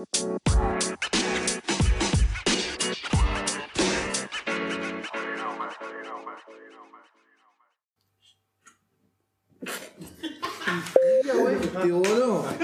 [0.00, 0.22] Este
[11.92, 12.44] boludo.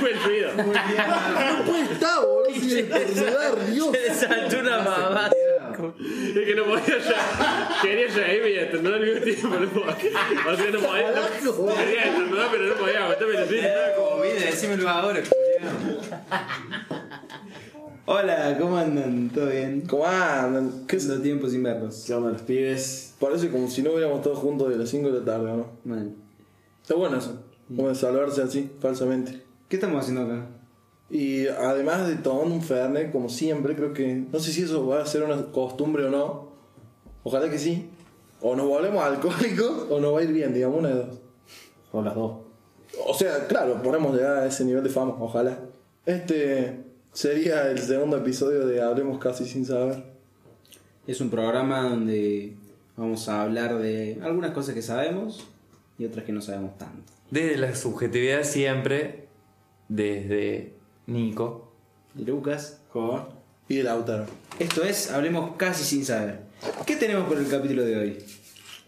[0.00, 0.52] Fue el ruido.
[0.56, 0.64] No
[1.66, 2.54] puede estar, boludo.
[2.54, 3.96] Si de enfermedad, Dios.
[3.96, 5.30] Se saltó una mamá.
[5.30, 7.78] Es que no podía ya.
[7.82, 9.48] Quería reírme y estornudar al mismo tiempo.
[9.48, 9.92] No podía.
[10.46, 11.76] O sea, no podía.
[11.76, 13.08] Quería estornudar, pero no podía.
[13.12, 14.22] Estaba como.
[14.22, 15.20] Mire, decímelo ahora.
[18.06, 19.30] Hola, ¿cómo andan?
[19.30, 19.82] ¿Todo bien?
[19.82, 20.86] ¿Cómo andan?
[20.86, 22.04] ¿Qué ¿Cuánto tiempo sin verlos?
[22.06, 23.14] ¿Qué onda los pibes?
[23.20, 25.66] Parece como si no hubiéramos todos juntos de las 5 de la tarde, ¿no?
[25.84, 26.14] Mal.
[26.82, 27.42] Está bueno eso.
[27.68, 29.42] Como de salvarse así, falsamente.
[29.68, 30.46] ¿Qué estamos haciendo acá?
[31.10, 34.24] Y además de tomando un Fernet, como siempre, creo que.
[34.32, 36.48] No sé si eso va a ser una costumbre o no.
[37.24, 37.90] Ojalá que sí.
[38.40, 41.20] O nos volvemos alcohólicos o nos va a ir bien, digamos, una de dos.
[41.92, 42.47] O las dos.
[43.06, 45.58] O sea, claro, podemos llegar a ese nivel de fama, ojalá.
[46.06, 46.80] Este
[47.12, 50.04] sería el segundo episodio de Hablemos Casi Sin Saber.
[51.06, 52.54] Es un programa donde
[52.96, 55.46] vamos a hablar de algunas cosas que sabemos
[55.98, 57.12] y otras que no sabemos tanto.
[57.30, 59.26] Desde la subjetividad siempre,
[59.88, 60.74] desde
[61.06, 61.72] Nico.
[62.16, 62.80] Y Lucas.
[62.92, 63.28] ¿Cómo?
[63.68, 64.26] Y el Lautaro.
[64.58, 66.40] Esto es Hablemos casi sin saber.
[66.86, 68.18] ¿Qué tenemos por el capítulo de hoy?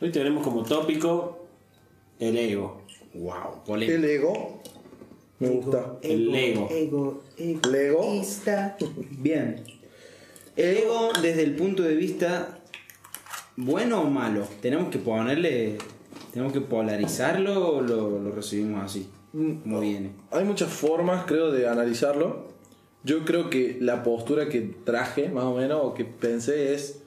[0.01, 1.47] Hoy tenemos como tópico
[2.19, 2.80] el ego.
[3.15, 3.99] Wow, polémico.
[3.99, 4.63] El ego.
[5.39, 5.99] Me gusta.
[6.03, 6.69] El ego.
[6.71, 8.23] Ego, ego.
[9.11, 9.65] Bien.
[10.57, 12.59] El ego desde el punto de vista
[13.57, 14.47] bueno o malo.
[14.61, 15.79] Tenemos que ponerle.
[16.33, 19.09] Tenemos que polarizarlo o lo, lo recibimos así.
[19.33, 20.11] Como viene.
[20.31, 22.49] Hay muchas formas, creo, de analizarlo.
[23.03, 27.00] Yo creo que la postura que traje, más o menos, o que pensé es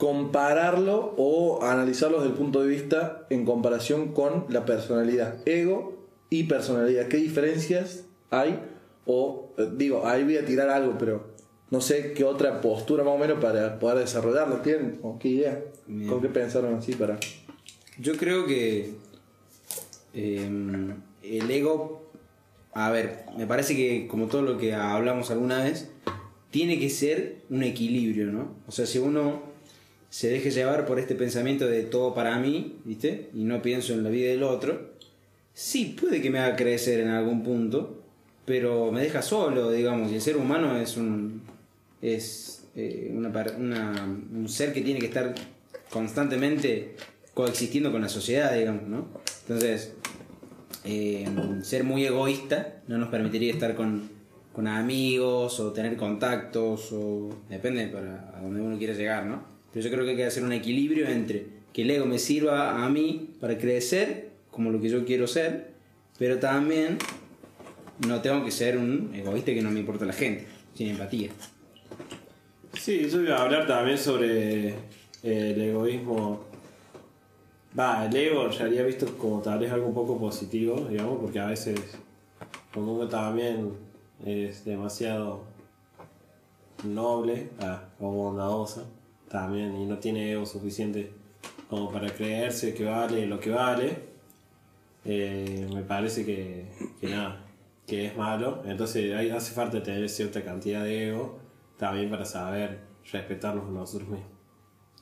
[0.00, 5.46] compararlo o analizarlo desde el punto de vista en comparación con la personalidad.
[5.46, 7.06] Ego y personalidad.
[7.08, 8.58] ¿Qué diferencias hay?
[9.04, 11.26] O, eh, digo, ahí voy a tirar algo, pero
[11.68, 14.62] no sé qué otra postura más o menos para poder desarrollarlo.
[14.62, 15.00] ¿Tienen?
[15.02, 15.62] ¿O qué idea?
[15.86, 16.08] Bien.
[16.08, 17.18] ¿Con qué pensaron así para...?
[17.98, 18.94] Yo creo que
[20.14, 22.10] eh, el ego,
[22.72, 25.90] a ver, me parece que como todo lo que hablamos alguna vez,
[26.50, 28.54] tiene que ser un equilibrio, ¿no?
[28.66, 29.49] O sea, si uno
[30.10, 33.30] se deje llevar por este pensamiento de todo para mí, ¿viste?
[33.32, 34.90] Y no pienso en la vida del otro,
[35.54, 38.02] sí, puede que me haga crecer en algún punto,
[38.44, 41.42] pero me deja solo, digamos, y el ser humano es un...
[42.02, 43.30] es eh, una,
[44.32, 45.34] un ser que tiene que estar
[45.90, 46.94] constantemente
[47.34, 49.08] coexistiendo con la sociedad, digamos, ¿no?
[49.42, 49.92] Entonces,
[50.84, 51.26] eh,
[51.62, 54.08] ser muy egoísta no nos permitiría estar con,
[54.52, 59.59] con amigos o tener contactos o depende para a donde uno quiere llegar, ¿no?
[59.72, 62.84] Pero yo creo que hay que hacer un equilibrio entre que el ego me sirva
[62.84, 65.70] a mí para crecer como lo que yo quiero ser,
[66.18, 66.98] pero también
[68.06, 71.30] no tengo que ser un egoísta que no me importa la gente, sin empatía.
[72.74, 74.74] Sí, yo iba a hablar también sobre
[75.22, 76.44] el egoísmo.
[77.78, 81.38] Va, el ego en realidad visto como tal vez algo un poco positivo, digamos, porque
[81.38, 81.78] a veces
[82.74, 83.72] como también
[84.24, 85.44] es demasiado
[86.84, 88.84] noble ah, o bondadosa
[89.30, 91.12] también y no tiene ego suficiente
[91.68, 93.96] como para creerse que vale lo que vale,
[95.04, 96.66] eh, me parece que,
[97.00, 97.44] que nada,
[97.86, 98.62] que es malo.
[98.66, 101.38] Entonces hay, hace falta tener cierta cantidad de ego
[101.78, 102.80] también para saber
[103.10, 104.28] respetarnos a nosotros mismos.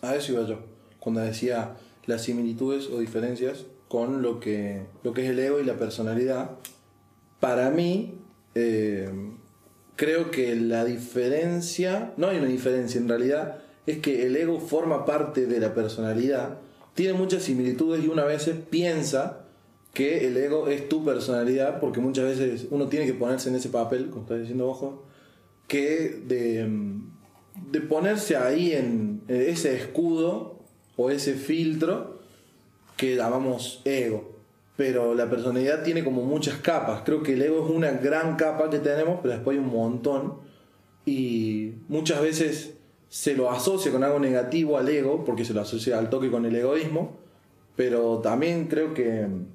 [0.03, 0.61] A eso iba yo.
[1.01, 1.75] Cuando decía
[2.07, 6.51] las similitudes o diferencias con lo que, lo que es el ego y la personalidad.
[7.41, 8.19] Para mí,
[8.55, 9.11] eh,
[9.97, 15.07] creo que la diferencia, no hay una diferencia en realidad, es que el ego forma
[15.07, 16.59] parte de la personalidad,
[16.95, 19.47] tiene muchas similitudes y una vez piensa
[19.95, 23.71] que el ego es tu personalidad, porque muchas veces uno tiene que ponerse en ese
[23.71, 25.05] papel, como estás diciendo ojo,
[25.67, 26.69] que de,
[27.71, 30.59] de ponerse ahí en ese escudo
[30.97, 32.21] o ese filtro
[32.99, 34.37] que llamamos ego.
[34.77, 37.03] Pero la personalidad tiene como muchas capas.
[37.07, 40.35] Creo que el ego es una gran capa que tenemos, pero después hay un montón.
[41.07, 42.78] Y muchas veces
[43.09, 46.45] se lo asocia con algo negativo al ego, porque se lo asocia al toque con
[46.45, 47.17] el egoísmo.
[47.77, 49.47] Pero también creo que mm,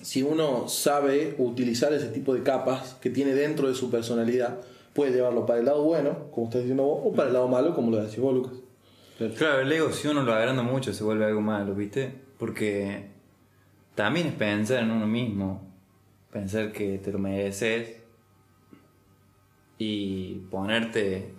[0.00, 4.60] si uno sabe utilizar ese tipo de capas que tiene dentro de su personalidad,
[4.94, 7.74] puede llevarlo para el lado bueno, como estás diciendo vos, o para el lado malo,
[7.74, 8.52] como lo decís vos, Lucas.
[9.36, 12.12] Claro, el ego si uno lo agranda mucho se vuelve algo malo, ¿viste?
[12.38, 13.06] Porque
[13.94, 15.62] también es pensar en uno mismo,
[16.32, 17.98] pensar que te lo mereces
[19.78, 21.32] y ponerte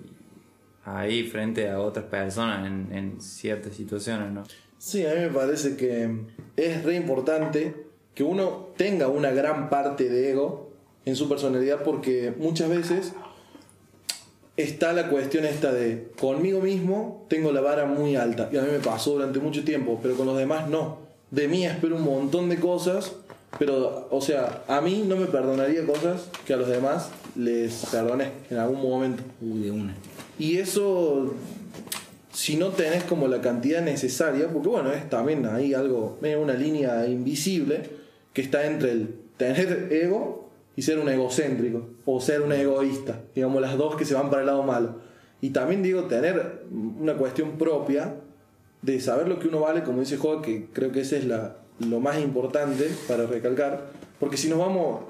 [0.86, 4.44] ahí frente a otras personas en, en ciertas situaciones, ¿no?
[4.78, 6.10] Sí, a mí me parece que
[6.58, 7.74] es re importante
[8.14, 10.72] que uno tenga una gran parte de ego
[11.06, 13.14] en su personalidad porque muchas veces
[14.58, 18.70] está la cuestión esta de conmigo mismo tengo la vara muy alta y a mí
[18.72, 21.00] me pasó durante mucho tiempo, pero con los demás no.
[21.32, 23.14] De mí espero un montón de cosas,
[23.58, 28.32] pero o sea, a mí no me perdonaría cosas que a los demás les perdoné
[28.52, 29.24] en algún momento.
[29.42, 29.96] Uy, de una.
[30.40, 31.34] Y eso,
[32.32, 37.06] si no tenés como la cantidad necesaria, porque bueno, es también ahí algo, una línea
[37.08, 37.82] invisible
[38.34, 43.62] que está entre el tener ego y ser un egocéntrico, o ser un egoísta, digamos
[43.62, 44.96] las dos que se van para el lado malo.
[45.40, 48.16] Y también digo, tener una cuestión propia
[48.82, 51.58] de saber lo que uno vale, como dice Joa, que creo que ese es la,
[51.80, 53.88] lo más importante para recalcar,
[54.20, 55.02] porque si nos vamos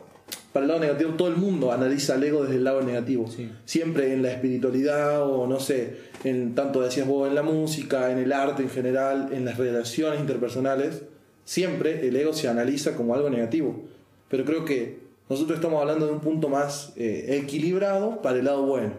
[0.53, 3.25] para el lado negativo, todo el mundo analiza el ego desde el lado negativo.
[3.65, 8.19] Siempre en la espiritualidad o no sé, en tanto decías vos, en la música, en
[8.19, 11.01] el arte en general, en las relaciones interpersonales,
[11.43, 13.81] siempre el ego se analiza como algo negativo.
[14.29, 18.63] Pero creo que nosotros estamos hablando de un punto más eh, equilibrado para el lado
[18.63, 18.93] bueno.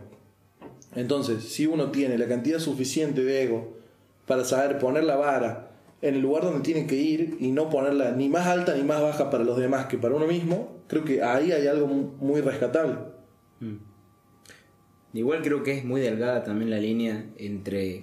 [0.97, 3.75] Entonces, si uno tiene la cantidad suficiente de ego
[4.27, 5.71] para saber poner la vara
[6.03, 9.01] en el lugar donde tiene que ir y no ponerla ni más alta ni más
[9.01, 12.97] baja para los demás que para uno mismo, creo que ahí hay algo muy rescatable.
[13.61, 13.95] Mm.
[15.15, 18.03] Igual creo que es muy delgada también la línea entre,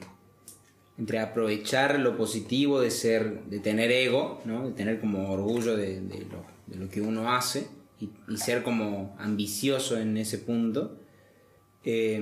[0.97, 4.67] entre aprovechar lo positivo de ser, de tener ego, ¿no?
[4.67, 7.67] de tener como orgullo de, lo, de lo, que uno hace
[7.99, 10.97] y, ser como ambicioso en ese punto.
[11.83, 12.15] Eh,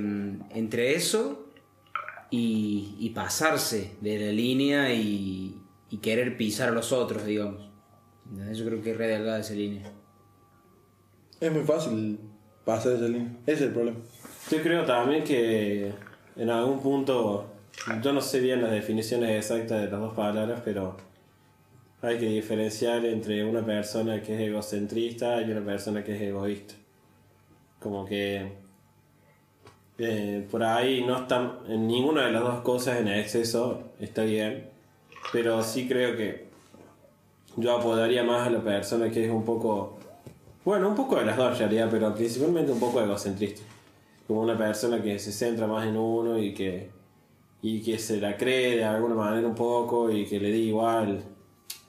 [0.51, 1.51] entre eso
[2.31, 5.56] y, y, pasarse de la línea y,
[5.91, 7.69] y, querer pisar a los otros, digamos.
[8.53, 9.91] Yo creo que es re delgada esa línea.
[11.39, 12.19] Es muy fácil
[12.65, 13.31] pasar esa línea.
[13.45, 13.97] Ese es el problema.
[14.51, 15.94] Yo creo también que
[16.36, 17.45] en algún punto,
[18.01, 20.97] yo no sé bien las definiciones exactas de las dos palabras, pero
[22.01, 26.74] hay que diferenciar entre una persona que es egocentrista y una persona que es egoísta.
[27.80, 28.51] Como que
[29.97, 34.69] eh, por ahí no están en ninguna de las dos cosas en exceso está bien,
[35.33, 36.47] pero sí creo que
[37.57, 39.98] yo apodaría más a la persona que es un poco
[40.65, 43.61] bueno, un poco de las dos en realidad, pero principalmente un poco egocentrista.
[44.27, 46.91] Como una persona que se centra más en uno y que,
[47.61, 51.23] y que se la cree de alguna manera un poco y que le dé igual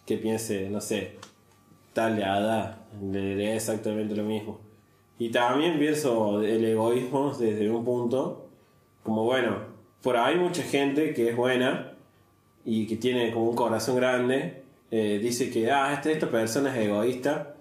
[0.06, 1.19] que piense, no sé,
[1.93, 4.58] tal de Ada, le dé exactamente lo mismo.
[5.19, 8.49] Y también pienso el egoísmo desde un punto,
[9.02, 9.58] como bueno,
[10.02, 11.93] por ahí mucha gente que es buena
[12.64, 16.87] y que tiene como un corazón grande, eh, dice que, ah, esta, esta persona es
[16.87, 17.56] egoísta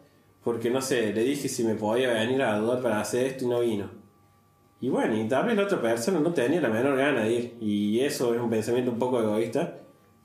[0.49, 3.47] porque no sé, le dije si me podía venir a dudar para hacer esto y
[3.47, 3.87] no vino.
[4.81, 7.57] Y bueno, y tal vez la otra persona no tenía la menor gana de ir.
[7.61, 9.75] Y eso es un pensamiento un poco egoísta,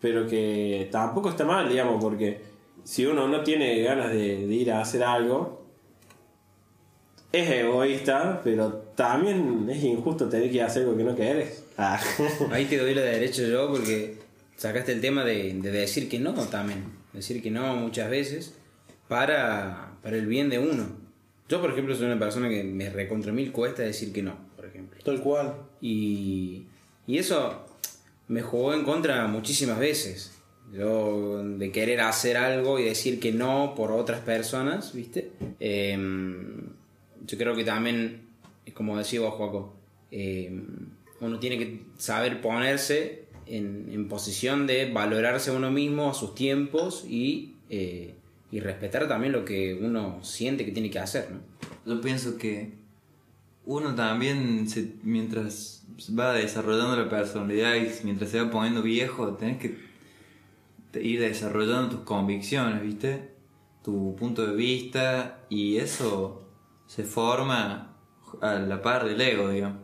[0.00, 2.40] pero que tampoco está mal, digamos, porque
[2.84, 5.66] si uno no tiene ganas de, ir a hacer algo,
[7.30, 11.66] es egoísta, pero también es injusto tener que hacer algo que no querés.
[11.76, 12.00] Ah.
[12.50, 14.16] Ahí te doy la derecho yo porque
[14.56, 16.94] sacaste el tema de, de decir que no también.
[17.12, 18.54] Decir que no muchas veces
[19.08, 20.86] para, para el bien de uno.
[21.48, 24.66] Yo, por ejemplo, soy una persona que me recontra mil cuesta decir que no, por
[24.66, 25.00] ejemplo.
[25.02, 25.54] Tal cual.
[25.80, 26.64] Y,
[27.06, 27.64] y eso
[28.28, 30.32] me jugó en contra muchísimas veces.
[30.72, 35.32] Yo, de querer hacer algo y decir que no por otras personas, ¿viste?
[35.58, 35.96] Eh,
[37.26, 38.26] yo creo que también,
[38.74, 39.74] como decía vos, Joaco,
[40.10, 40.62] eh,
[41.20, 46.34] uno tiene que saber ponerse en, en, posición de valorarse a uno mismo, a sus
[46.34, 47.54] tiempos y.
[47.70, 48.13] Eh,
[48.54, 51.40] y respetar también lo que uno siente que tiene que hacer, ¿no?
[51.92, 52.78] Yo pienso que
[53.66, 55.84] uno también, se, mientras
[56.16, 59.76] va desarrollando la personalidad y mientras se va poniendo viejo, tenés que
[61.00, 63.34] ir desarrollando tus convicciones, ¿viste?
[63.82, 66.46] Tu punto de vista y eso
[66.86, 67.96] se forma
[68.40, 69.80] a la par del ego, digamos.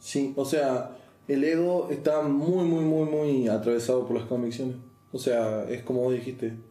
[0.00, 0.98] Sí, o sea,
[1.28, 4.74] el ego está muy, muy, muy, muy atravesado por las convicciones.
[5.12, 6.69] O sea, es como vos dijiste,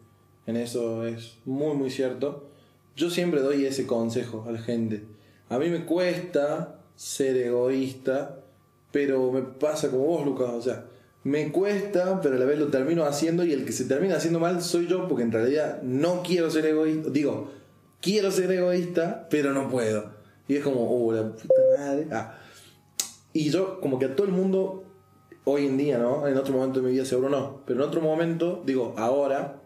[0.56, 2.48] eso es muy muy cierto.
[2.96, 5.04] Yo siempre doy ese consejo a la gente.
[5.48, 8.40] A mí me cuesta ser egoísta,
[8.92, 10.50] pero me pasa como vos, Lucas.
[10.50, 10.86] O sea,
[11.24, 14.38] me cuesta, pero a la vez lo termino haciendo y el que se termina haciendo
[14.38, 17.10] mal soy yo, porque en realidad no quiero ser egoísta.
[17.10, 17.50] Digo,
[18.00, 20.12] quiero ser egoísta, pero no puedo.
[20.48, 22.08] Y es como, oh, la puta madre.
[22.10, 22.38] Ah.
[23.32, 24.84] Y yo, como que a todo el mundo,
[25.44, 26.26] hoy en día, ¿no?
[26.26, 29.62] En otro momento de mi vida seguro no, pero en otro momento, digo, ahora,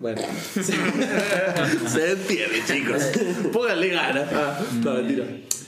[0.00, 0.20] bueno,
[0.54, 3.02] se entiende, chicos.
[3.52, 4.32] Pónganle ganas.
[4.32, 5.24] Ah, no, mentira.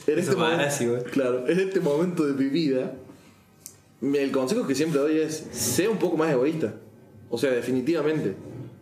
[0.07, 2.93] En este, momento, claro, en este momento de mi vida,
[4.01, 6.75] el consejo que siempre doy es: sé un poco más egoísta.
[7.29, 8.35] O sea, definitivamente.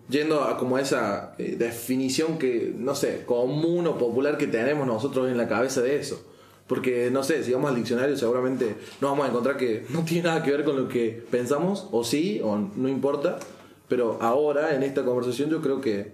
[0.07, 5.29] yendo a como esa eh, definición que, no sé, común o popular que tenemos nosotros
[5.29, 6.23] en la cabeza de eso.
[6.67, 10.29] Porque, no sé, si vamos al diccionario seguramente nos vamos a encontrar que no tiene
[10.29, 13.39] nada que ver con lo que pensamos, o sí, o no importa.
[13.87, 16.13] Pero ahora, en esta conversación, yo creo que,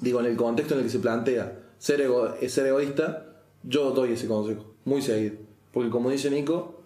[0.00, 3.26] digo, en el contexto en el que se plantea ser, ego- eh, ser egoísta,
[3.62, 5.36] yo doy ese consejo, muy seguido.
[5.72, 6.80] Porque como dice Nico,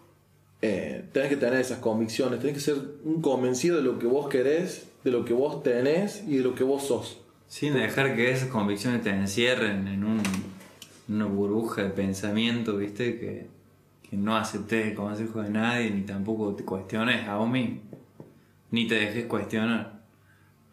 [0.63, 4.29] eh, tenés que tener esas convicciones, tenés que ser un convencido de lo que vos
[4.29, 7.21] querés, de lo que vos tenés y de lo que vos sos.
[7.49, 10.23] Sin dejar que esas convicciones te encierren en un-
[11.09, 13.19] una burbuja de pensamiento, ¿viste?
[13.19, 13.47] Que,
[14.09, 17.49] que no aceptes el consejo de nadie, ni tampoco te cuestiones a vos.
[18.71, 19.98] Ni te dejes cuestionar.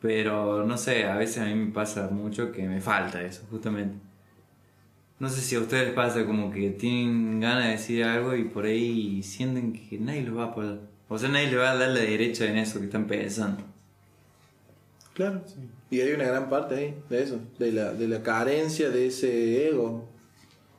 [0.06, 3.96] Pero no sé, a veces a mí me pasa mucho que me falta eso, justamente.
[5.18, 8.44] No sé si a ustedes les pasa como que tienen ganas de decir algo y
[8.44, 10.80] por ahí sienten que nadie los va a apoyar.
[11.10, 13.64] O sea, nadie les va a dar la derecha en eso que están pensando.
[15.16, 15.42] Claro.
[15.90, 19.68] Y hay una gran parte ahí de eso, de la, de la carencia de ese
[19.70, 20.08] ego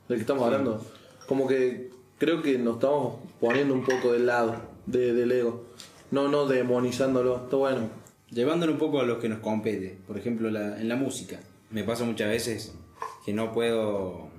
[0.07, 0.85] del que estamos hablando.
[1.27, 4.55] Como que creo que nos estamos poniendo un poco del lado
[4.85, 5.65] de- del ego.
[6.11, 7.43] No, no demonizándolo.
[7.43, 7.89] Está bueno.
[8.29, 11.39] Llevándolo un poco a lo que nos compete, por ejemplo en la música.
[11.69, 12.75] Me pasa muchas veces
[13.25, 14.29] que no puedo,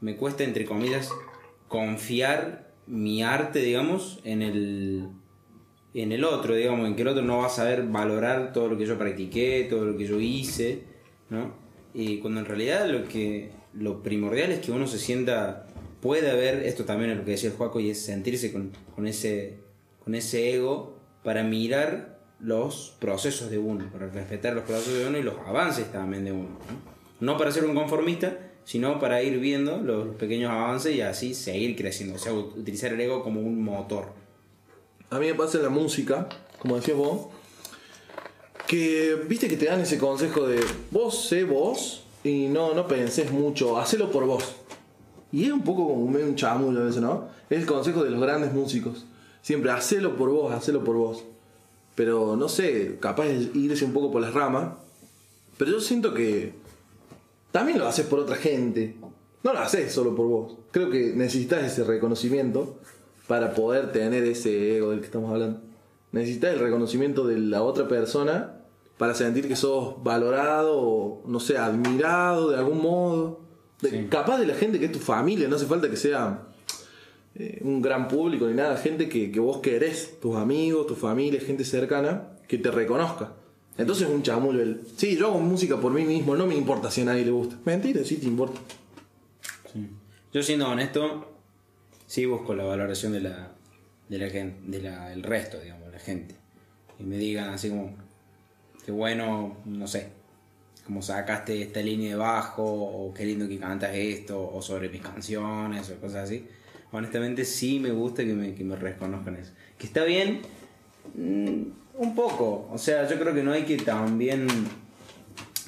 [0.00, 1.10] me cuesta entre comillas
[1.68, 5.08] confiar mi arte, digamos, en el,
[5.94, 8.76] en el otro, digamos, en que el otro no va a saber valorar todo lo
[8.76, 10.82] que yo practiqué, todo lo que yo hice,
[11.30, 11.54] ¿no?
[11.94, 15.66] Y cuando en realidad lo que lo primordial es que uno se sienta,
[16.00, 19.06] puede haber, esto también es lo que decía el Juaco, y es sentirse con, con
[19.06, 19.58] ese,
[20.04, 22.11] con ese ego para mirar
[22.42, 26.32] los procesos de uno, para respetar los procesos de uno y los avances también de
[26.32, 26.48] uno.
[27.20, 31.76] No, para ser un conformista, sino para ir viendo los, pequeños avances y así seguir
[31.76, 34.06] creciendo, o sea, ut- utilizar el ego como un motor.
[35.10, 37.26] A mí me pasa en la música, como decías vos,
[38.66, 43.30] que viste que te dan ese consejo de vos sé vos y no, no pensés
[43.30, 44.56] mucho, hacelo por vos.
[45.30, 47.28] Y es un poco como medio un chamullo a veces, ¿no?
[47.50, 49.04] Es el consejo de los grandes músicos.
[49.42, 51.24] Siempre, hacelo por vos, hacelo por vos.
[51.94, 54.74] Pero no sé, capaz de irse un poco por las ramas.
[55.58, 56.54] Pero yo siento que
[57.50, 58.96] también lo haces por otra gente.
[59.42, 60.56] No lo haces solo por vos.
[60.70, 62.76] Creo que necesitas ese reconocimiento
[63.26, 65.60] para poder tener ese ego del que estamos hablando.
[66.12, 68.58] Necesitas el reconocimiento de la otra persona
[68.98, 73.40] para sentir que sos valorado o, no sé, admirado de algún modo.
[73.80, 76.46] De- Capaz de la gente que es tu familia, no hace falta que sea
[77.34, 81.64] eh, un gran público ni nada, gente que, vos querés, tus amigos, tu familia, gente
[81.64, 83.32] cercana, que te reconozca.
[83.78, 86.90] Entonces es un chamullo el, sí, yo hago música por mí mismo, no me importa
[86.90, 87.56] si a nadie le gusta.
[87.64, 88.60] Mentira, sí te importa.
[90.32, 91.32] Yo siendo honesto,
[92.06, 93.52] sí busco la valoración de la,
[94.08, 96.34] de la gente, de la, el resto, digamos, la gente.
[96.98, 97.96] Y me digan así como,
[98.84, 100.08] qué bueno, no sé,
[100.84, 105.00] como sacaste esta línea de bajo, o qué lindo que cantas esto, o sobre mis
[105.00, 106.46] canciones, o cosas así.
[106.92, 109.52] Honestamente sí me gusta que me, que me reconozcan eso.
[109.78, 110.42] Que está bien,
[111.14, 111.62] mm,
[111.94, 112.68] un poco.
[112.70, 114.46] O sea, yo creo que no hay que también...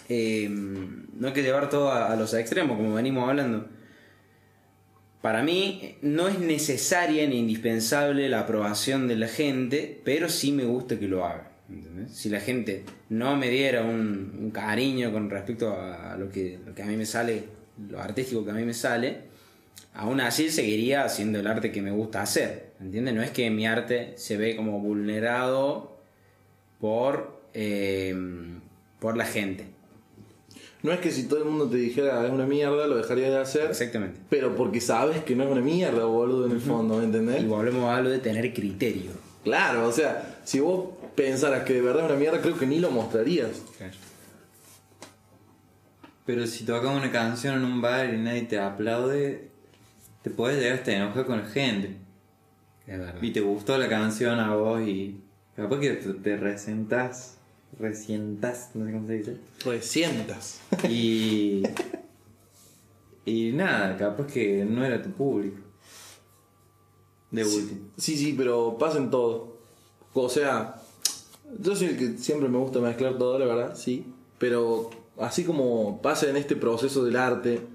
[0.09, 3.67] eh, no hay que llevar todo a, los extremos, como venimos hablando.
[5.23, 10.65] Para mí no es necesaria ni indispensable la aprobación de la gente, pero sí me
[10.65, 11.51] gusta que lo haga.
[12.09, 16.75] Si la gente no me diera un, un cariño con respecto a lo que, lo
[16.75, 17.45] que a mí me sale,
[17.89, 19.34] lo artístico que a mí me sale,
[19.95, 22.73] aún así seguiría haciendo el arte que me gusta hacer.
[22.81, 23.15] ¿Entiendes?
[23.15, 25.97] No es que mi arte se ve como vulnerado
[26.81, 28.15] por, eh,
[28.99, 29.67] por la gente.
[30.83, 33.39] No es que si todo el mundo te dijera es una mierda, lo dejarías de
[33.39, 33.71] hacer.
[33.71, 34.21] Exactamente.
[34.29, 37.43] Pero porque sabes que no es una mierda, boludo, en el fondo, ¿me entendés?
[37.43, 39.13] Y volvemos a lo de tener criterio.
[39.45, 42.81] Claro, o sea, si vos pensaras que de verdad es una mierda, creo que ni
[42.81, 43.63] lo mostrarías.
[46.27, 49.54] Pero si tocas una canción en un bar y nadie te aplaude,
[50.25, 51.99] te puedes llegar hasta enojar con la gente.
[52.87, 53.23] Es verdad.
[53.23, 55.21] Y te gustó la canción a vos y
[55.55, 57.37] capaz que te, resentás,
[57.79, 59.37] resientas, no sé cómo se dice.
[59.67, 60.61] Resientas.
[60.89, 61.63] Y.
[63.27, 65.59] y nada, capaz que no era tu público.
[67.31, 67.91] De último.
[67.99, 69.59] Sí, sí, pero pasa en todo.
[70.15, 70.81] O sea,
[71.61, 74.07] yo soy el que siempre me gusta mezclar todo, la verdad, sí.
[74.39, 74.89] Pero
[75.19, 77.74] así como pasa en este proceso del arte,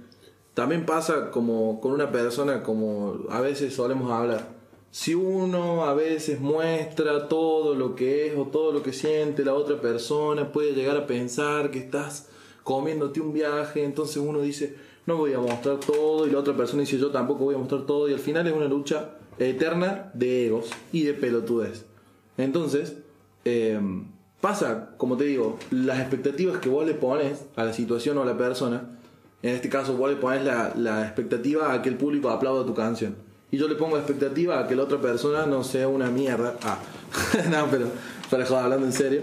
[0.53, 4.59] también pasa como con una persona como a veces solemos hablar.
[4.91, 9.53] Si uno a veces muestra todo lo que es o todo lo que siente la
[9.53, 12.29] otra persona, puede llegar a pensar que estás
[12.63, 14.75] comiéndote un viaje, entonces uno dice,
[15.05, 17.85] no voy a mostrar todo, y la otra persona dice, yo tampoco voy a mostrar
[17.85, 21.85] todo, y al final es una lucha eterna de egos y de pelotudez.
[22.37, 22.97] Entonces,
[23.45, 23.79] eh,
[24.41, 28.25] pasa, como te digo, las expectativas que vos le pones a la situación o a
[28.25, 28.98] la persona,
[29.41, 32.73] en este caso vos le pones la, la expectativa a que el público aplauda tu
[32.73, 33.15] canción.
[33.51, 36.55] Y yo le pongo expectativa a que la otra persona no sea una mierda.
[36.61, 36.77] Ah,
[37.49, 37.87] no, pero
[38.29, 39.21] para joder, hablando en serio.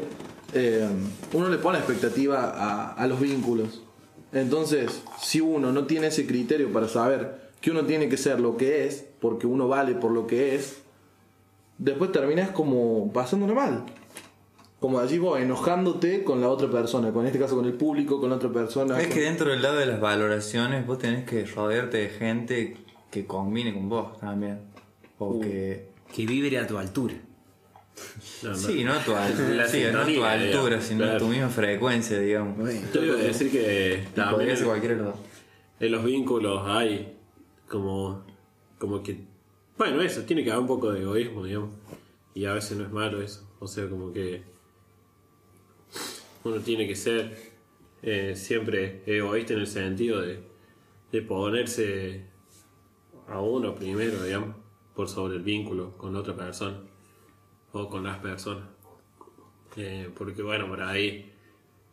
[0.53, 0.89] eh,
[1.33, 3.83] uno le pone expectativa a, a los vínculos.
[4.33, 8.57] Entonces, si uno no tiene ese criterio para saber que uno tiene que ser lo
[8.57, 10.79] que es, porque uno vale por lo que es,
[11.79, 13.85] después terminas como pasándolo mal.
[14.87, 18.21] Como decís vos, enojándote con la otra persona, con en este caso con el público,
[18.21, 18.97] con la otra persona.
[19.01, 22.77] Es con- que dentro del lado de las valoraciones vos tenés que rodearte de gente
[23.11, 24.61] que combine con vos también.
[25.19, 25.89] O que...
[26.15, 27.15] Que vibre a tu altura.
[28.45, 28.55] No, no.
[28.57, 31.49] Sí, no a tu, al- La sí, no a tu altura, sino a tu misma
[31.49, 32.57] frecuencia, digamos.
[32.95, 35.21] Yo iba a decir que también en, cualquiera de los dos.
[35.81, 37.17] en los vínculos hay
[37.69, 38.23] como,
[38.79, 39.19] como que,
[39.77, 41.71] bueno, eso, tiene que haber un poco de egoísmo, digamos.
[42.35, 43.51] Y a veces no es malo eso.
[43.59, 44.55] O sea, como que
[46.47, 47.37] uno tiene que ser
[48.03, 50.41] eh, siempre egoísta en el sentido de,
[51.13, 52.25] de ponerse
[53.29, 54.57] a uno primero, digamos,
[54.95, 56.79] por sobre el vínculo con la otra persona
[57.73, 58.69] o con las personas.
[59.77, 61.33] Eh, porque bueno, por ahí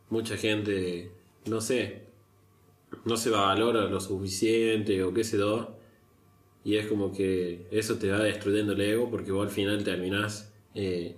[0.08, 1.10] mucha gente,
[1.46, 2.04] no sé,
[3.04, 5.76] no se valora lo suficiente o qué sé yo.
[6.64, 10.54] Y es como que eso te va destruyendo el ego porque vos al final terminás
[10.74, 11.16] eh,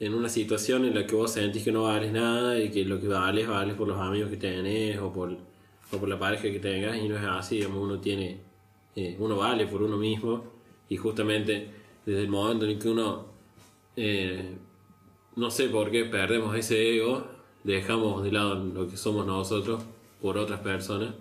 [0.00, 3.00] en una situación en la que vos sentís que no vales nada y que lo
[3.00, 6.58] que vales, vales por los amigos que tenés o por, o por la pareja que
[6.58, 8.40] tengas y no es así, digamos, uno tiene,
[8.96, 10.44] eh, uno vale por uno mismo
[10.88, 11.68] y justamente
[12.04, 13.26] desde el momento en que uno,
[13.96, 14.56] eh,
[15.36, 17.26] no sé por qué perdemos ese ego,
[17.62, 19.82] dejamos de lado lo que somos nosotros
[20.20, 21.14] por otras personas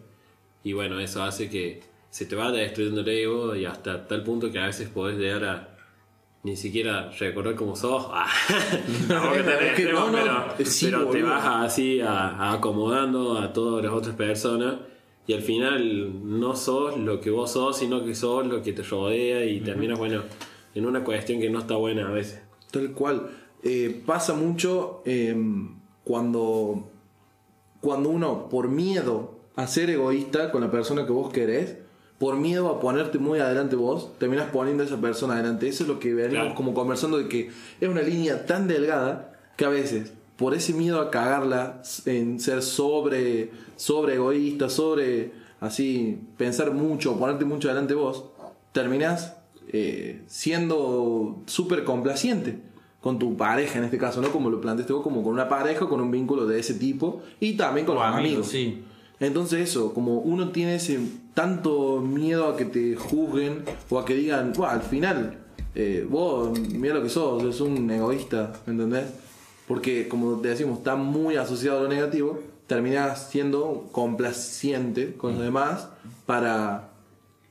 [0.63, 4.51] y bueno, eso hace que se te vaya destruyendo el ego y hasta tal punto
[4.51, 5.72] que a veces podés llegar a
[6.43, 8.07] ni siquiera recordar cómo sos.
[8.11, 8.27] Ah,
[9.07, 13.83] que extremo, no, no, pero, sí, pero te vas así a, a acomodando a todas
[13.83, 14.75] las otras personas
[15.25, 18.83] y al final no sos lo que vos sos, sino que sos lo que te
[18.83, 20.23] rodea y terminas, bueno,
[20.75, 22.41] en una cuestión que no está buena a veces.
[22.71, 23.29] Tal cual.
[23.63, 25.33] Eh, pasa mucho eh,
[26.03, 26.89] cuando,
[27.79, 31.77] cuando uno, por miedo a ser egoísta con la persona que vos querés,
[32.23, 35.67] por miedo a ponerte muy adelante vos, terminas poniendo a esa persona adelante.
[35.67, 36.55] Eso es lo que venimos Claro.
[36.55, 37.49] como conversando de que
[37.81, 42.61] es una línea tan delgada que a veces, por ese miedo a cagarla en ser
[42.61, 48.23] sobre, sobre egoísta, sobre así, pensar mucho, ponerte mucho adelante vos,
[48.71, 49.35] terminás
[49.67, 52.57] eh, siendo súper complaciente
[53.01, 54.31] con tu pareja en este caso, ¿no?
[54.31, 57.57] Como lo planteaste vos, como con una pareja, con un vínculo de ese tipo y
[57.57, 58.47] también con O los amigos, amigos.
[58.47, 58.81] sí.
[59.19, 60.99] Entonces eso, como uno tiene ese
[61.33, 65.37] tanto miedo a que te juzguen o a que digan, "Buah, al final,
[65.75, 69.05] eh, vos, mira lo que sos, sos un egoísta, ¿me entendés?
[69.67, 75.43] Porque como te decimos, está muy asociado a lo negativo, terminás siendo complaciente con los
[75.43, 75.89] demás
[76.25, 76.91] para,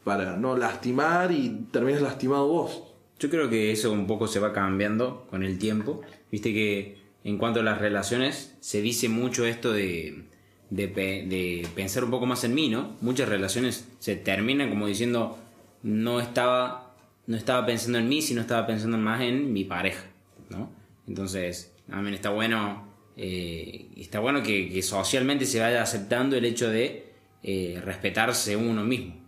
[0.04, 2.82] para no lastimar y terminas lastimado vos.
[3.18, 6.00] Yo creo que eso un poco se va cambiando con el tiempo.
[6.30, 10.24] Viste que en cuanto a las relaciones, se dice mucho esto de,
[10.72, 12.96] de, de pensar un poco más en mí, ¿no?
[13.02, 15.38] Muchas relaciones se terminan como diciendo,
[15.82, 16.94] no estaba,
[17.26, 20.04] no estaba pensando en mí, sino estaba pensando más en mi pareja,
[20.48, 20.70] ¿no?
[21.06, 27.12] Entonces, también está bueno, eh, está bueno que, socialmente se vaya aceptando el hecho de
[27.42, 29.20] eh, respetarse uno mismo.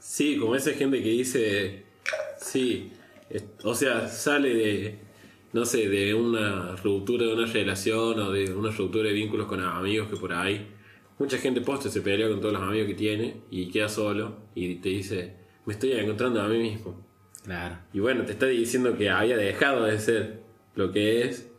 [0.00, 1.84] Sí, como esa gente que dice,
[2.40, 2.90] sí,
[3.62, 4.98] o sea, sale de,
[5.52, 9.60] no sé, de una ruptura de una relación o de una ruptura de vínculos con
[9.60, 10.68] amigos que por ahí,
[11.18, 14.76] mucha gente posta se pelea con todos los amigos que tiene y queda solo y
[14.76, 17.06] te dice, me estoy encontrando a mí mismo.
[17.44, 17.78] Claro.
[17.92, 20.42] Y bueno, te está diciendo que había dejado de ser
[20.74, 21.50] lo que es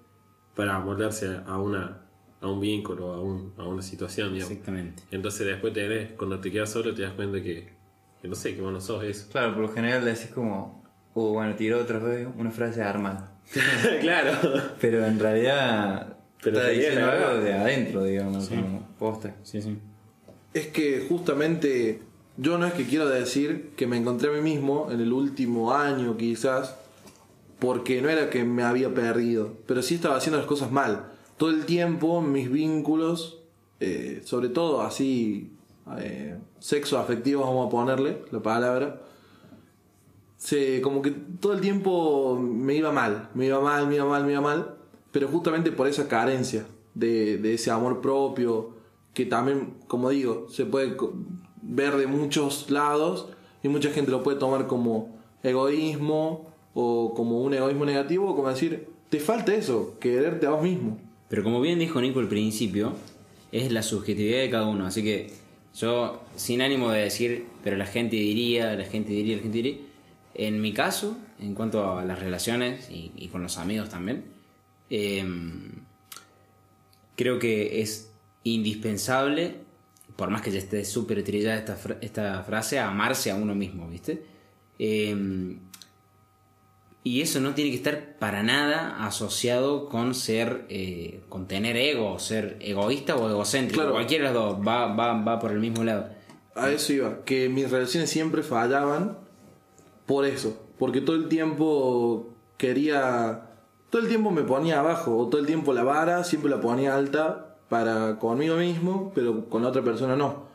[0.55, 2.05] para moldarse a una
[2.41, 4.51] a un vínculo, a, un, a una situación, digamos.
[4.51, 5.03] Exactamente.
[5.11, 7.73] Entonces después te ves, cuando te quedas solo te das cuenta que,
[8.21, 9.27] que no sé, que vos no sos eso.
[9.31, 10.83] Claro, por lo general decís como,
[11.15, 13.38] uh, bueno, tiró otra vez una frase armada.
[14.01, 14.31] claro.
[14.79, 17.29] Pero en realidad Pero está diciendo verdad.
[17.31, 19.35] algo de adentro, digamos, como posta.
[19.43, 19.77] Sí, sí.
[20.53, 22.01] Es que justamente
[22.37, 25.73] yo no es que quiero decir que me encontré a mí mismo en el último
[25.73, 26.75] año quizás,
[27.59, 31.11] porque no era que me había perdido, pero sí estaba haciendo las cosas mal.
[31.37, 33.39] Todo el tiempo mis vínculos,
[33.79, 35.51] eh, sobre todo así,
[35.97, 39.01] eh, sexo afectivo vamos a ponerle la palabra,
[40.39, 44.25] se, como que todo el tiempo me iba mal, me iba mal, me iba mal,
[44.25, 44.77] me iba mal,
[45.11, 48.71] pero justamente por esa carencia de, de ese amor propio,
[49.13, 50.95] que también, como digo, se puede
[51.61, 53.27] ver de muchos lados
[53.61, 58.47] y mucha gente lo puede tomar como egoísmo o como un egoísmo negativo, o como
[58.47, 60.97] decir, te falta eso, quererte a vos mismo.
[61.27, 62.93] Pero como bien dijo Nico al principio,
[63.51, 64.85] es la subjetividad de cada uno.
[64.85, 65.31] Así que
[65.75, 69.77] yo, sin ánimo de decir, pero la gente diría, la gente diría, la gente diría.
[70.35, 74.25] En mi caso, en cuanto a las relaciones y, y con los amigos también,
[74.89, 75.71] em,
[77.15, 78.11] creo que es
[78.43, 79.55] indispensable,
[80.15, 83.87] por más que ya esté súper trillada esta, fra- esta frase, amarse a uno mismo,
[83.89, 84.23] ¿viste?
[84.77, 85.59] Em,
[87.03, 92.19] y eso no tiene que estar para nada asociado con ser, eh, con tener ego,
[92.19, 93.81] ser egoísta o egocéntrico.
[93.81, 93.93] Claro.
[93.93, 96.09] Cualquiera de los dos va, va, va por el mismo lado.
[96.55, 99.17] A eso iba, que mis relaciones siempre fallaban
[100.09, 103.51] por eso, porque todo el tiempo quería,
[103.91, 106.95] todo el tiempo me ponía abajo, o todo el tiempo la vara siempre la ponía
[106.95, 110.47] alta para conmigo mismo, pero con la otra persona no.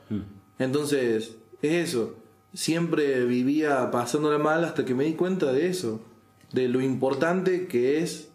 [0.59, 2.17] Entonces, es eso,
[2.53, 6.01] siempre vivía pasándola mal hasta que me di cuenta de eso,
[6.53, 8.31] de lo importante que es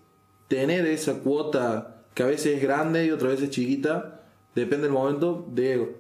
[0.48, 4.22] tener esa cuota que a veces es grande y otras veces chiquita,
[4.56, 5.98] depende del momento, de.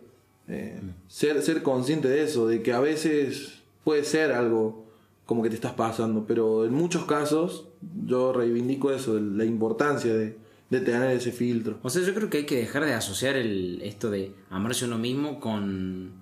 [0.48, 0.80] Eh,
[1.10, 4.89] ser, ser consciente de eso, de que a veces puede ser algo
[5.30, 7.68] como que te estás pasando, pero en muchos casos
[8.04, 10.40] yo reivindico eso, la importancia de,
[10.72, 11.78] tener ese filtro.
[11.84, 14.88] O sea, yo creo que hay que dejar de asociar el, esto de amarse a
[14.88, 16.14] uno mismo con,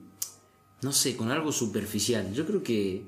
[0.82, 2.34] no sé, con algo superficial.
[2.34, 3.06] Yo creo que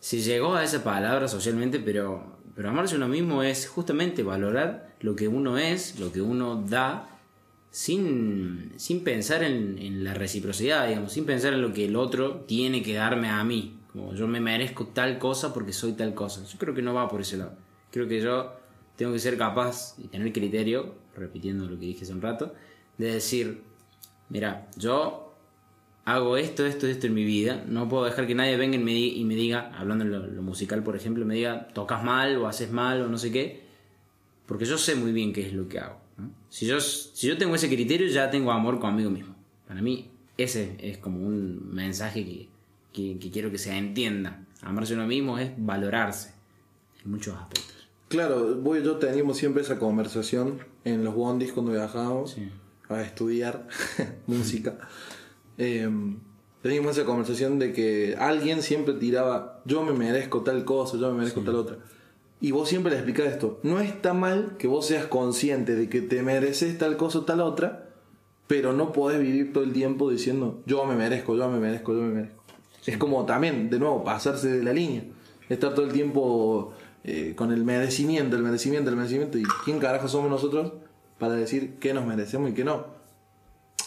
[0.00, 5.14] se llegó a esa palabra socialmente, pero, pero amarse uno mismo es justamente valorar lo
[5.14, 7.20] que uno es, lo que uno da,
[7.70, 12.46] sin, sin pensar en, en la reciprocidad, digamos, sin pensar en lo que el otro
[12.46, 13.83] tiene que darme a mí.
[13.94, 16.44] Como yo me merezco tal cosa porque soy tal cosa.
[16.44, 17.56] Yo creo que no va por ese lado.
[17.90, 18.52] Creo que yo
[18.96, 22.52] tengo que ser capaz y tener criterio, repitiendo lo que dije hace un rato,
[22.98, 23.62] de decir,
[24.28, 25.32] mira, yo
[26.04, 28.92] hago esto, esto, esto en mi vida, no puedo dejar que nadie venga y me,
[28.92, 32.46] di- y me diga, hablando en lo, musical por ejemplo, me diga, tocas mal o
[32.48, 33.62] haces mal o no sé qué,
[34.46, 36.00] porque yo sé muy bien qué es lo que hago.
[36.48, 39.34] Si, yo, si yo tengo ese criterio, ya tengo amor conmigo mismo.
[39.66, 42.48] Para mí, ese es como un mensaje que,
[42.94, 44.46] que, que quiero que se entienda.
[44.62, 46.32] Amarse uno mismo es valorarse
[47.04, 47.88] en muchos aspectos.
[48.08, 52.48] Claro, vos y yo teníamos siempre esa conversación en los bondis cuando viajábamos Sí.
[52.88, 53.66] a estudiar
[54.26, 54.78] música.
[55.58, 55.88] Eh,
[56.62, 61.18] teníamos esa conversación de que alguien siempre tiraba, yo me merezco tal cosa, yo me
[61.18, 61.76] merezco tal otra.
[62.40, 66.00] Y vos siempre le explicás esto, no está mal que vos seas consciente de que
[66.02, 67.88] te mereces tal cosa o tal otra,
[68.46, 72.02] pero no podés vivir todo el tiempo diciendo, yo me merezco, yo me merezco, yo
[72.02, 72.33] me merezco.
[72.86, 75.04] Es como también, de nuevo, pasarse de la línea.
[75.48, 79.38] Estar todo el tiempo eh, con el merecimiento, el merecimiento, el merecimiento.
[79.38, 80.72] ¿Y quién carajo somos nosotros
[81.18, 82.86] para decir qué nos merecemos y qué no?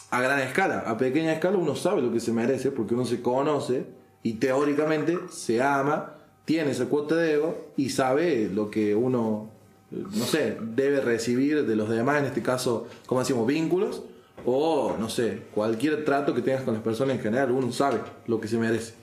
[0.10, 3.22] A gran escala, a pequeña escala uno sabe lo que se merece porque uno se
[3.22, 3.86] conoce
[4.24, 6.14] y teóricamente se ama,
[6.46, 9.50] tiene esa cuota de ego y sabe lo que uno,
[9.92, 14.04] eh, no sé, debe recibir de los demás, en este caso, como decimos, vínculos
[14.46, 18.40] o, no sé, cualquier trato que tengas con las personas en general, uno sabe lo
[18.40, 18.94] que se merece.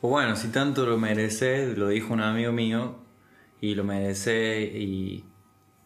[0.00, 2.96] Pues bueno, si tanto lo mereces, lo dijo un amigo mío,
[3.62, 5.24] y lo mereces y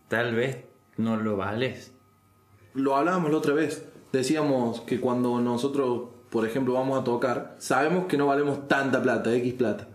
[0.09, 0.64] tal vez
[0.97, 1.92] no lo vales.
[2.75, 3.87] Lo hablábamos la otra vez.
[4.12, 9.33] Decíamos que cuando nosotros, por ejemplo, vamos a tocar, sabemos que no valemos tanta plata,
[9.35, 9.88] X plata.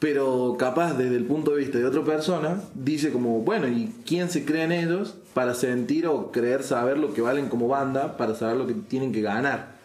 [0.00, 4.30] Pero capaz desde el punto de vista de otra persona, dice como, bueno, ¿y quién
[4.30, 8.34] se cree en ellos para sentir o creer saber lo que valen como banda, para
[8.34, 9.76] saber lo que tienen que ganar?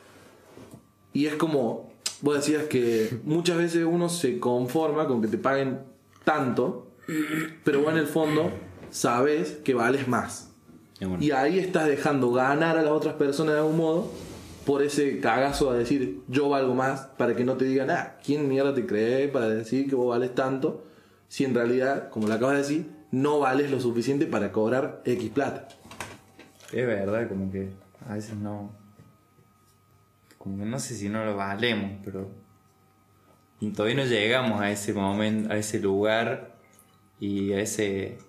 [1.11, 5.79] Y es como, vos decías que muchas veces uno se conforma con que te paguen
[6.23, 6.87] tanto,
[7.65, 8.51] pero vos en el fondo
[8.91, 10.49] sabes que vales más.
[11.19, 14.11] Y ahí estás dejando ganar a las otras personas de algún modo
[14.65, 18.47] por ese cagazo a decir yo valgo más para que no te digan, ah, ¿quién
[18.47, 20.85] mierda te cree para decir que vos vales tanto?
[21.27, 25.29] Si en realidad, como lo acabas de decir, no vales lo suficiente para cobrar X
[25.29, 25.67] plata.
[26.71, 27.69] Es verdad, como que
[28.09, 28.71] a veces no.
[30.37, 32.29] Como que no sé si no lo valemos, pero.
[33.73, 36.55] Todavía no llegamos a ese momento, a ese lugar
[37.19, 38.19] y a ese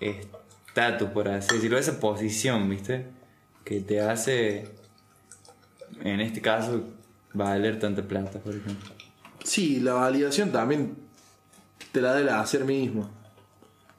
[0.00, 3.06] estatus, por así decirlo, a esa posición, ¿viste?
[3.64, 4.68] Que te hace,
[6.02, 6.82] en este caso,
[7.32, 8.90] valer tanta plata, por ejemplo.
[9.44, 10.96] Sí, la validación también
[11.92, 13.08] te la debe hacer mismo.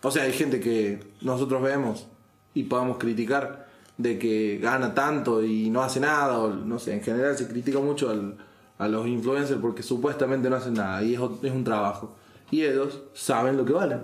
[0.02, 2.08] O sea, hay gente que nosotros vemos
[2.54, 7.02] y podemos criticar de que gana tanto y no hace nada, o no sé, en
[7.02, 8.36] general se critica mucho al-
[8.80, 12.16] a los influencers porque supuestamente no hacen nada y es un trabajo.
[12.52, 14.00] Y ellos saben lo que valen.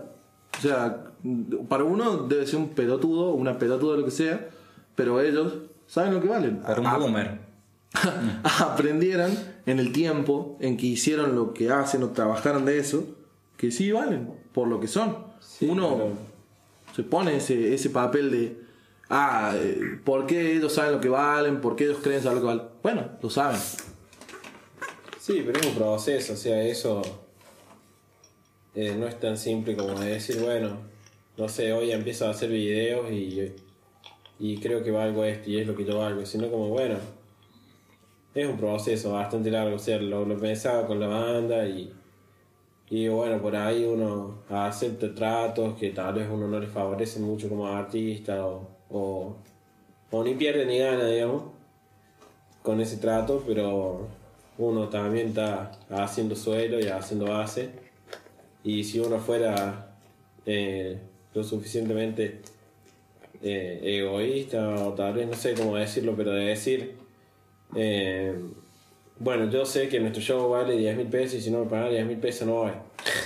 [0.57, 1.03] O sea,
[1.67, 4.47] para uno debe ser un pelotudo, una pelotuda, lo que sea,
[4.95, 5.53] pero ellos
[5.87, 6.57] saben lo que valen.
[6.61, 7.39] Para un Ah, boomer.
[8.43, 13.05] aprendieran en el tiempo en que hicieron lo que hacen o trabajaron de eso,
[13.57, 15.17] que sí valen por lo que son.
[15.61, 16.13] Uno,
[16.95, 18.61] Se pone ese, ese papel de,
[19.09, 21.61] ah, eh, ¿por qué ellos saben lo que valen?
[21.61, 22.65] ¿Por qué ellos creen saber lo que valen?
[22.83, 23.59] Bueno, lo saben.
[25.19, 27.01] Sí, pero es un proceso, o sea, eso
[28.75, 30.77] eh, no es tan simple como decir, bueno,
[31.37, 33.53] no sé, hoy empiezo a hacer videos y,
[34.39, 36.97] y creo que valgo esto y es lo que yo valgo, sino como, bueno,
[38.33, 41.91] es un proceso bastante largo, o sea, lo, lo pensaba con la banda y,
[42.89, 47.49] y bueno, por ahí uno acepta tratos que tal vez uno no le favorecen mucho
[47.49, 49.37] como artista o,
[50.23, 51.43] ni pierde ni gana, digamos,
[52.63, 54.07] con ese trato, pero
[54.57, 57.69] uno también está haciendo suelo y haciendo base.
[58.63, 59.95] Y si uno fuera
[60.45, 60.99] eh,
[61.33, 62.41] lo suficientemente
[63.41, 66.98] eh, egoísta, o tal vez no sé cómo decirlo, pero de decir,
[67.75, 68.33] eh,
[69.19, 71.91] bueno, yo sé que nuestro show vale 10 mil pesos y si no me pagan
[71.91, 72.71] 10 mil pesos no voy,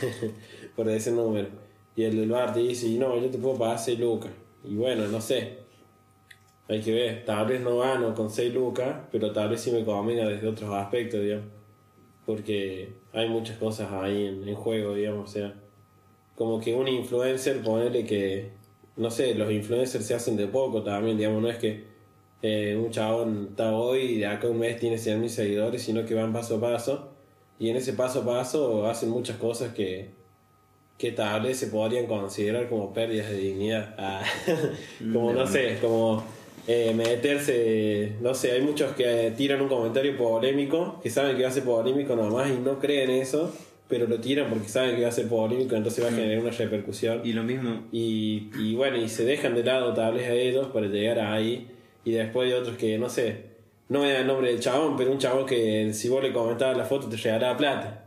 [0.76, 1.48] por ese número.
[1.96, 4.32] Y el del bar te dice, no, yo te puedo pagar 6 lucas.
[4.64, 5.58] Y bueno, no sé,
[6.68, 9.86] hay que ver, tal vez no gano con 6 lucas, pero tal vez sí me
[9.86, 11.46] convenga desde otros aspectos, digamos.
[12.26, 15.30] Porque hay muchas cosas ahí en, en juego, digamos.
[15.30, 15.54] O sea,
[16.36, 18.52] como que un influencer, ponerle que,
[18.98, 21.93] no sé, los influencers se hacen de poco también, digamos, no es que
[22.44, 26.06] eh, un chabón está hoy y de acá a un mes tiene 100.000 seguidores, sino
[26.06, 27.14] que van paso a paso.
[27.58, 30.10] Y en ese paso a paso hacen muchas cosas que,
[30.98, 33.96] que tal vez se podrían considerar como pérdidas de dignidad.
[33.98, 34.24] Ah,
[35.14, 36.22] como, no sé, como
[36.68, 41.50] eh, meterse, no sé, hay muchos que tiran un comentario polémico, que saben que va
[41.50, 43.54] a ser polémico nomás y no creen eso,
[43.88, 46.52] pero lo tiran porque saben que va a ser polémico, entonces va a generar una
[46.52, 47.22] repercusión.
[47.24, 50.68] Y lo mismo, Y, y bueno, y se dejan de lado tal vez a ellos
[50.74, 51.70] para llegar ahí.
[52.06, 53.46] Y después hay otros que, no sé,
[53.90, 56.76] no me da el nombre del chabón, pero un chabón que si vos le comentabas
[56.78, 58.00] la foto te regalaba plata.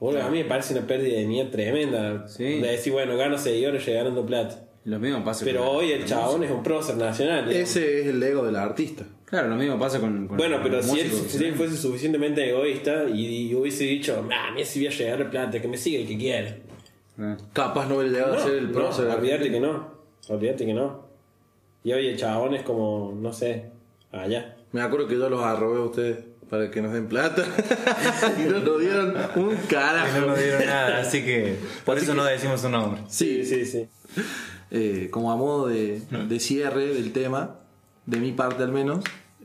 [0.00, 2.28] Boludo, a mí me parece una pérdida de mierda tremenda.
[2.28, 2.44] Sí.
[2.60, 4.64] De decir, bueno, gano seguidores regalando plata.
[4.84, 7.48] lo mismo pasa Pero con hoy el chabón es un prócer nacional.
[7.48, 7.68] digamos.
[7.70, 9.04] Ese es el ego del artista.
[9.24, 10.26] Claro, lo mismo pasa con.
[10.28, 14.52] con Bueno, pero si él, si fuese suficientemente egoísta y, y hubiese dicho, ah, a
[14.52, 16.56] mí sí voy a llegar plata, que me siga el que quiera.
[17.18, 17.36] Ah.
[17.52, 19.06] Capaz no hubiera llegado No, a ser el no, prócer.
[19.08, 19.98] olvídate que no.
[20.28, 21.07] Olvídate que no.
[21.84, 23.70] Y hoy el chabón es como, no sé,
[24.12, 24.56] allá.
[24.72, 26.18] Me acuerdo que yo los arrobé a ustedes
[26.50, 27.44] para que nos den plata.
[28.38, 30.20] y no nos dieron un carajo.
[30.20, 33.02] no nos dieron nada, así que por Así eso que- no decimos su nombre.
[33.08, 33.88] Sí, sí, sí.
[34.70, 37.56] Eh, como a modo de, de cierre del tema,
[38.06, 39.04] de mi parte al menos,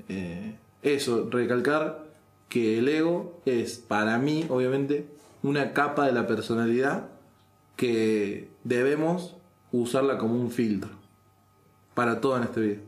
[0.09, 2.03] eh, eso, recalcar
[2.49, 5.05] que el ego es para mí, obviamente,
[5.43, 7.07] una capa de la personalidad
[7.75, 9.35] que debemos
[9.71, 10.89] usarla como un filtro
[11.93, 12.81] para todo en este vida.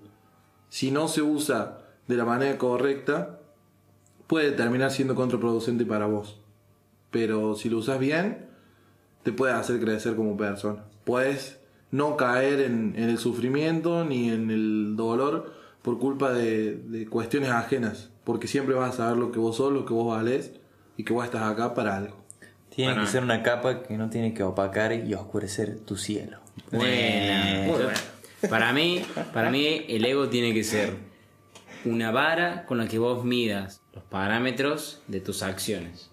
[0.70, 3.40] Si no se usa de la manera correcta,
[4.28, 6.40] puede terminar siendo contraproducente para vos.
[7.12, 8.48] Pero si lo usas bien,
[9.24, 10.84] te puede hacer crecer como persona.
[11.04, 11.60] Puedes
[11.92, 17.50] no caer en, en el sufrimiento ni en el dolor por culpa de, de cuestiones
[17.52, 18.10] ajenas.
[18.24, 20.52] Porque siempre vas a saber lo que vos sos, lo que vos valés
[20.98, 22.18] y que vos estás acá para algo.
[22.70, 26.40] Tiene que ser una capa que no tiene que opacar y oscurecer tu cielo.
[26.72, 27.94] Buena, muy buena.
[28.50, 29.02] Para mí,
[29.34, 30.96] para mí el ego tiene que ser
[31.86, 36.12] una vara con la que vos midas los parámetros de tus acciones.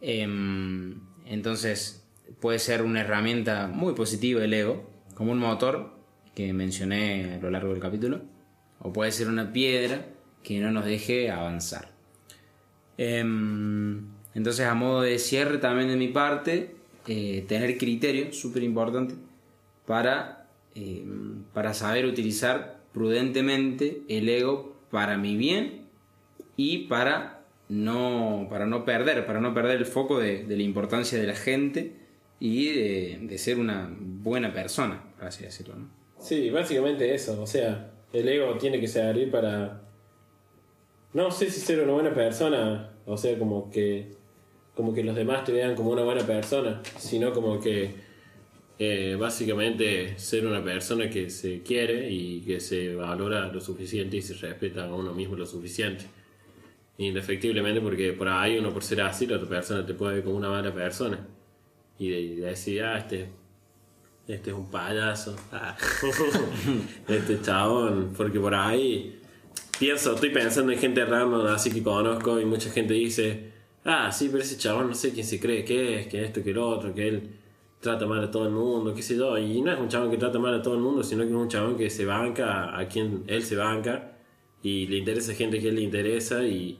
[0.00, 2.06] Em, entonces,
[2.40, 5.94] puede ser una herramienta muy positiva el ego, como un motor
[6.34, 8.22] que mencioné a lo largo del capítulo,
[8.80, 10.06] o puede ser una piedra
[10.42, 11.90] que no nos deje avanzar.
[12.98, 16.76] Em, entonces, a modo de cierre también de mi parte,
[17.06, 19.14] eh, tener criterio, súper importante,
[19.86, 20.45] para,
[20.76, 25.86] em, para saber utilizar prudentemente el ego para mi bien
[26.56, 27.36] y para
[27.68, 31.92] no, para no perder, para no perder el foco de, la importancia de la gente
[32.38, 35.74] y de, ser una buena persona, por así decirlo.
[36.18, 37.42] Sí, básicamente eso.
[37.42, 39.82] O sea, el ego tiene que servir para.
[41.12, 44.14] No sé si ser una buena persona, o sea, como que.
[44.74, 48.05] Como que los demás te vean como una buena persona, sino como que.
[48.78, 54.22] Eh, básicamente ser una persona que se quiere y que se valora lo suficiente y
[54.22, 56.04] se respeta a uno mismo lo suficiente.
[56.98, 60.36] Indefectiblemente, porque por ahí uno por ser así, la otra persona te puede ver como
[60.36, 61.26] una mala persona.
[61.98, 63.28] Y de, de decir, ah, este
[64.28, 65.36] este es un payaso.
[65.52, 65.76] Ah.
[67.08, 68.12] este chabón.
[68.16, 69.20] Porque por ahí
[69.78, 73.52] pienso, estoy pensando en gente random así que conozco y mucha gente dice,
[73.84, 76.50] ah, sí, pero ese chabón no sé quién se cree que es, que esto, que
[76.50, 77.30] el otro, que él
[77.80, 79.36] trata mal a todo el mundo, qué sé yo.
[79.38, 81.34] Y no es un chabón que trata mal a todo el mundo, sino que es
[81.34, 84.12] un chabón que se banca a quien él se banca
[84.62, 86.78] y le interesa gente que él le interesa y,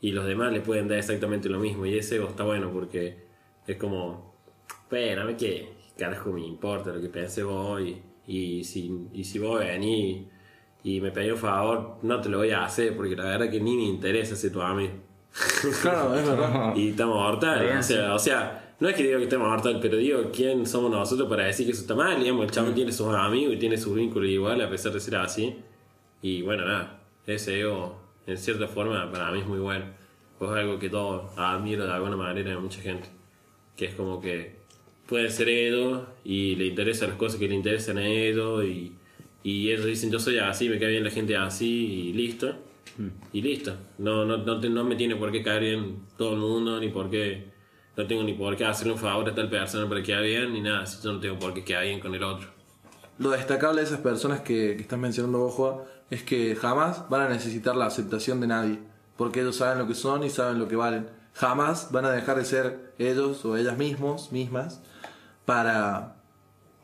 [0.00, 1.86] y los demás le pueden dar exactamente lo mismo.
[1.86, 3.26] Y ese está bueno porque
[3.66, 4.34] es como,
[4.68, 9.60] espérame que carajo me importa lo que pensé vos y, y si, y si vos
[9.60, 10.26] venís
[10.82, 13.60] y me pedís un favor, no te lo voy a hacer porque la verdad que
[13.60, 14.94] ni me interesa ser tu amigo.
[15.82, 16.72] Claro, es verdad.
[16.76, 17.78] Y estamos mortal.
[17.78, 20.90] O sea, o sea, no es que digo que estemos mortal, pero digo, ¿quién somos
[20.90, 22.18] nosotros para decir que eso está mal?
[22.20, 25.16] Digamos, el chavo tiene sus amigos y tiene sus vínculos igual, a pesar de ser
[25.16, 25.54] así.
[26.22, 29.84] Y bueno, nada, ese ego, en cierta forma, para mí es muy bueno.
[30.38, 33.08] Pues es algo que todos admiro de alguna manera de mucha gente.
[33.76, 34.56] Que es como que
[35.06, 38.92] puede ser Edo y le interesan las cosas que le interesan a Edo y,
[39.42, 42.54] y ellos dicen yo soy así, me cae bien la gente así y listo.
[43.32, 43.74] Y listo.
[43.98, 46.88] No, no, no, te- no me tiene por qué caer bien todo el mundo, ni
[46.88, 47.55] por qué.
[47.96, 50.52] No tengo ni por qué hacerle un favor a tal persona para que quede bien,
[50.52, 50.84] ni nada.
[50.84, 52.48] Si yo no tengo por qué quedar bien con el otro.
[53.18, 57.28] Lo destacable de esas personas que, que estás mencionando vos, es que jamás van a
[57.30, 58.78] necesitar la aceptación de nadie,
[59.16, 61.08] porque ellos saben lo que son y saben lo que valen.
[61.32, 64.82] Jamás van a dejar de ser ellos o ellas mismos, mismas,
[65.44, 66.16] para,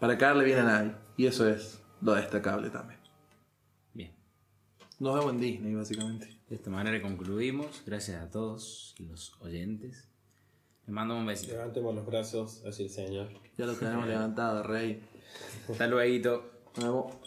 [0.00, 0.92] para caerle bien a nadie.
[1.16, 3.00] Y eso es lo destacable también.
[3.92, 4.12] Bien.
[4.98, 6.38] Nos vemos en Disney, básicamente.
[6.48, 7.82] De esta manera concluimos.
[7.86, 10.11] Gracias a todos los oyentes.
[10.86, 11.52] Les mando un besito.
[11.52, 13.28] Levantemos los brazos hacia el Señor.
[13.56, 15.02] Ya lo tenemos levantado, rey.
[15.70, 16.42] Hasta luego.
[16.76, 17.21] Nos vemos.